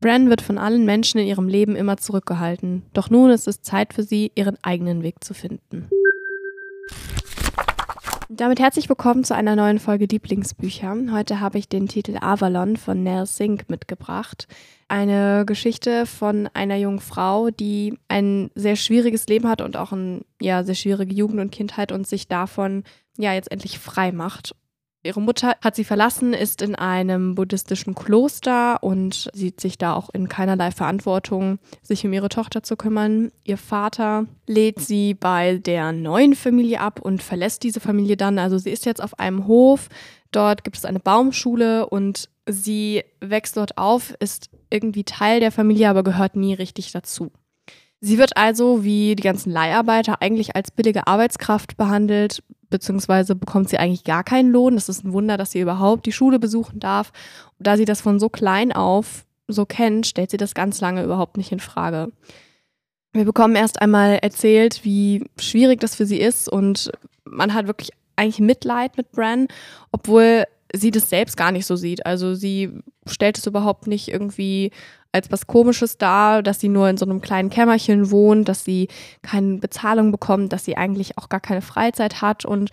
[0.00, 3.92] Bran wird von allen Menschen in ihrem Leben immer zurückgehalten, doch nun ist es Zeit
[3.92, 5.88] für sie, ihren eigenen Weg zu finden.
[8.28, 10.94] Damit herzlich willkommen zu einer neuen Folge Lieblingsbücher.
[11.10, 14.46] Heute habe ich den Titel Avalon von Nell Sink mitgebracht.
[14.86, 20.20] Eine Geschichte von einer jungen Frau, die ein sehr schwieriges Leben hat und auch eine
[20.40, 22.84] ja, sehr schwierige Jugend und Kindheit und sich davon
[23.16, 24.54] ja jetzt endlich frei macht
[25.04, 30.10] Ihre Mutter hat sie verlassen, ist in einem buddhistischen Kloster und sieht sich da auch
[30.12, 33.30] in keinerlei Verantwortung, sich um ihre Tochter zu kümmern.
[33.44, 38.40] Ihr Vater lädt sie bei der neuen Familie ab und verlässt diese Familie dann.
[38.40, 39.88] Also sie ist jetzt auf einem Hof.
[40.32, 45.88] Dort gibt es eine Baumschule und sie wächst dort auf, ist irgendwie Teil der Familie,
[45.90, 47.30] aber gehört nie richtig dazu.
[48.00, 53.78] Sie wird also, wie die ganzen Leiharbeiter, eigentlich als billige Arbeitskraft behandelt, beziehungsweise bekommt sie
[53.78, 54.74] eigentlich gar keinen Lohn.
[54.74, 57.12] Das ist ein Wunder, dass sie überhaupt die Schule besuchen darf.
[57.58, 61.02] Und da sie das von so klein auf so kennt, stellt sie das ganz lange
[61.02, 62.12] überhaupt nicht in Frage.
[63.12, 66.92] Wir bekommen erst einmal erzählt, wie schwierig das für sie ist und
[67.24, 69.48] man hat wirklich eigentlich Mitleid mit Bran,
[69.90, 72.06] obwohl sie das selbst gar nicht so sieht.
[72.06, 72.70] Also sie
[73.06, 74.70] stellt es überhaupt nicht irgendwie
[75.12, 78.88] als was Komisches dar, dass sie nur in so einem kleinen Kämmerchen wohnt, dass sie
[79.22, 82.70] keine Bezahlung bekommt, dass sie eigentlich auch gar keine Freizeit hat und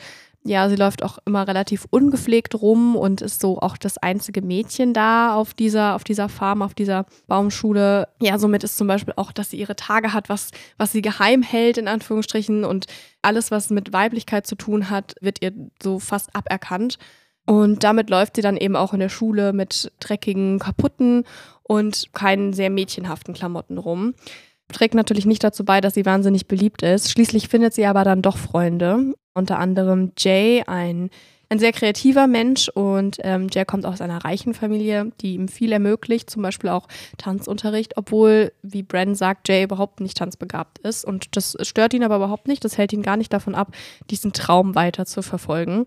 [0.48, 4.94] ja, sie läuft auch immer relativ ungepflegt rum und ist so auch das einzige Mädchen
[4.94, 8.08] da auf dieser, auf dieser Farm, auf dieser Baumschule.
[8.22, 11.42] Ja, somit ist zum Beispiel auch, dass sie ihre Tage hat, was, was sie geheim
[11.42, 12.64] hält, in Anführungsstrichen.
[12.64, 12.86] Und
[13.24, 15.52] alles, was mit Weiblichkeit zu tun hat, wird ihr
[15.82, 17.00] so fast aberkannt.
[17.46, 21.24] Und damit läuft sie dann eben auch in der Schule mit dreckigen, kaputten
[21.64, 24.16] und keinen sehr mädchenhaften Klamotten rum.
[24.72, 27.12] Trägt natürlich nicht dazu bei, dass sie wahnsinnig beliebt ist.
[27.12, 29.14] Schließlich findet sie aber dann doch Freunde.
[29.36, 31.12] Unter anderem Jay, ein,
[31.50, 32.70] ein sehr kreativer Mensch.
[32.70, 36.88] Und ähm, Jay kommt aus einer reichen Familie, die ihm viel ermöglicht, zum Beispiel auch
[37.20, 41.06] Tanzunterricht, obwohl, wie Bren sagt, Jay überhaupt nicht tanzbegabt ist.
[41.06, 42.66] Und das stört ihn aber überhaupt nicht.
[42.66, 43.72] Das hält ihn gar nicht davon ab,
[44.10, 45.86] diesen Traum weiter zu verfolgen.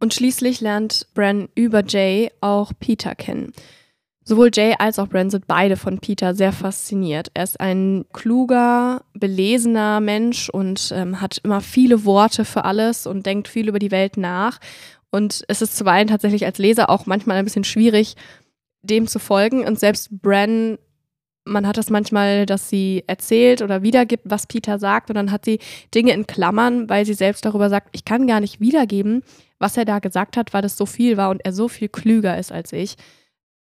[0.00, 3.52] Und schließlich lernt Bran über Jay auch Peter kennen.
[4.26, 7.30] Sowohl Jay als auch Bran sind beide von Peter sehr fasziniert.
[7.34, 13.26] Er ist ein kluger, belesener Mensch und ähm, hat immer viele Worte für alles und
[13.26, 14.60] denkt viel über die Welt nach.
[15.10, 18.16] Und es ist zuweilen tatsächlich als Leser auch manchmal ein bisschen schwierig,
[18.82, 19.66] dem zu folgen.
[19.66, 20.78] Und selbst Bran,
[21.44, 25.10] man hat das manchmal, dass sie erzählt oder wiedergibt, was Peter sagt.
[25.10, 25.58] Und dann hat sie
[25.94, 29.22] Dinge in Klammern, weil sie selbst darüber sagt, ich kann gar nicht wiedergeben,
[29.58, 32.38] was er da gesagt hat, weil das so viel war und er so viel klüger
[32.38, 32.96] ist als ich.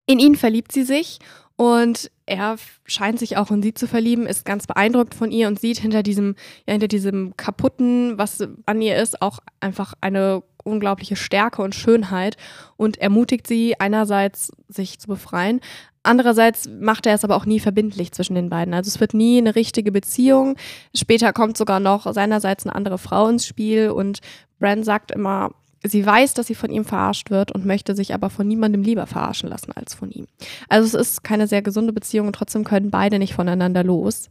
[0.05, 1.19] In ihn verliebt sie sich
[1.55, 2.55] und er
[2.85, 6.03] scheint sich auch in sie zu verlieben, ist ganz beeindruckt von ihr und sieht hinter
[6.03, 6.35] diesem,
[6.67, 12.37] ja, hinter diesem kaputten, was an ihr ist, auch einfach eine unglaubliche Stärke und Schönheit
[12.77, 15.59] und ermutigt sie einerseits, sich zu befreien.
[16.03, 18.73] Andererseits macht er es aber auch nie verbindlich zwischen den beiden.
[18.73, 20.57] Also es wird nie eine richtige Beziehung.
[20.93, 24.19] Später kommt sogar noch seinerseits eine andere Frau ins Spiel und
[24.59, 25.51] Bran sagt immer,
[25.85, 29.05] Sie weiß, dass sie von ihm verarscht wird und möchte sich aber von niemandem lieber
[29.05, 30.27] verarschen lassen als von ihm.
[30.69, 34.29] Also es ist keine sehr gesunde Beziehung und trotzdem können beide nicht voneinander los.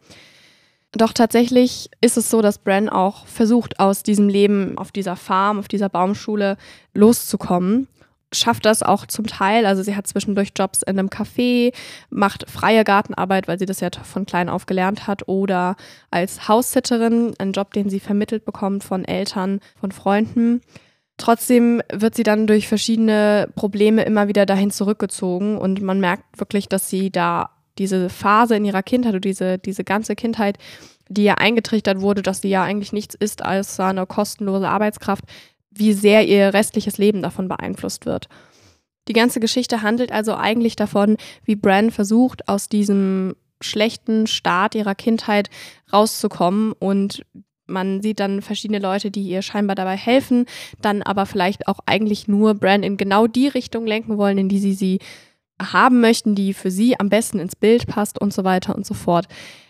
[0.92, 5.58] Doch tatsächlich ist es so, dass Bran auch versucht, aus diesem Leben auf dieser Farm,
[5.58, 6.56] auf dieser Baumschule
[6.94, 7.86] loszukommen.
[8.32, 9.66] Schafft das auch zum Teil.
[9.66, 11.72] Also sie hat zwischendurch Jobs in einem Café,
[12.10, 15.76] macht freie Gartenarbeit, weil sie das ja von klein auf gelernt hat, oder
[16.10, 20.62] als Haussitterin, einen Job, den sie vermittelt bekommt von Eltern, von Freunden.
[21.18, 26.68] Trotzdem wird sie dann durch verschiedene Probleme immer wieder dahin zurückgezogen und man merkt wirklich,
[26.68, 30.58] dass sie da diese Phase in ihrer Kindheit oder diese, diese ganze Kindheit,
[31.08, 35.24] die ja eingetrichtert wurde, dass sie ja eigentlich nichts ist als eine kostenlose Arbeitskraft,
[35.74, 38.28] wie sehr ihr restliches Leben davon beeinflusst wird.
[39.08, 44.94] Die ganze Geschichte handelt also eigentlich davon, wie Bran versucht, aus diesem schlechten Start ihrer
[44.94, 45.50] Kindheit
[45.92, 47.24] rauszukommen und
[47.66, 50.46] man sieht dann verschiedene Leute, die ihr scheinbar dabei helfen,
[50.80, 54.58] dann aber vielleicht auch eigentlich nur Bran in genau die Richtung lenken wollen, in die
[54.58, 54.98] sie sie
[55.60, 58.94] haben möchten, die für sie am besten ins Bild passt und so weiter und so
[58.94, 59.26] fort.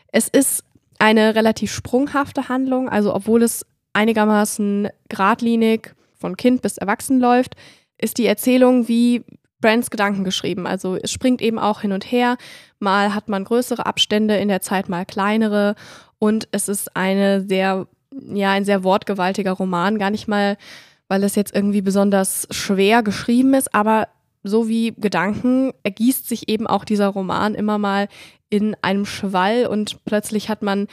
[0.09, 0.65] Es ist
[0.99, 7.55] eine relativ sprunghafte Handlung, also obwohl es einigermaßen geradlinig von Kind bis Erwachsen läuft,
[7.99, 9.25] ist die Erzählung wie
[9.61, 10.67] Brands Gedanken geschrieben.
[10.67, 12.37] Also es springt eben auch hin und her.
[12.79, 15.75] Mal hat man größere Abstände in der Zeit, mal kleinere.
[16.19, 19.99] Und es ist eine sehr, ja, ein sehr wortgewaltiger Roman.
[19.99, 20.57] Gar nicht mal,
[21.09, 24.09] weil es jetzt irgendwie besonders schwer geschrieben ist, aber
[24.43, 28.09] so wie Gedanken ergießt sich eben auch dieser Roman immer mal
[28.51, 30.89] in einem Schwall und plötzlich hat man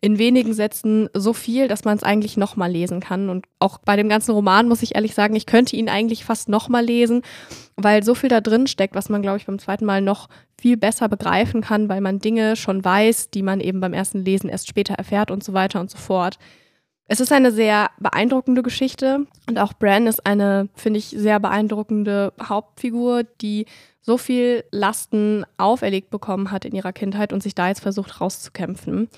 [0.00, 3.28] in wenigen Sätzen so viel, dass man es eigentlich nochmal lesen kann.
[3.28, 6.48] Und auch bei dem ganzen Roman muss ich ehrlich sagen, ich könnte ihn eigentlich fast
[6.48, 7.22] nochmal lesen,
[7.76, 10.28] weil so viel da drin steckt, was man, glaube ich, beim zweiten Mal noch
[10.60, 14.48] viel besser begreifen kann, weil man Dinge schon weiß, die man eben beim ersten Lesen
[14.48, 16.38] erst später erfährt und so weiter und so fort.
[17.10, 22.34] Es ist eine sehr beeindruckende Geschichte und auch Bran ist eine, finde ich, sehr beeindruckende
[22.40, 23.64] Hauptfigur, die
[24.02, 29.08] so viel Lasten auferlegt bekommen hat in ihrer Kindheit und sich da jetzt versucht rauszukämpfen.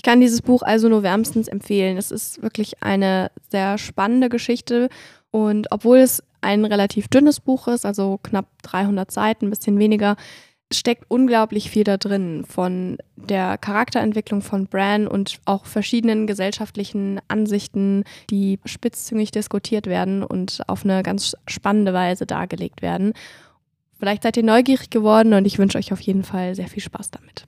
[0.00, 1.98] Ich kann dieses Buch also nur wärmstens empfehlen.
[1.98, 4.88] Es ist wirklich eine sehr spannende Geschichte
[5.30, 10.16] und obwohl es ein relativ dünnes Buch ist, also knapp 300 Seiten, ein bisschen weniger,
[10.72, 18.04] steckt unglaublich viel da drin von der Charakterentwicklung von Bran und auch verschiedenen gesellschaftlichen Ansichten,
[18.30, 23.12] die spitzzüngig diskutiert werden und auf eine ganz spannende Weise dargelegt werden.
[23.98, 27.10] Vielleicht seid ihr neugierig geworden und ich wünsche euch auf jeden Fall sehr viel Spaß
[27.10, 27.44] damit.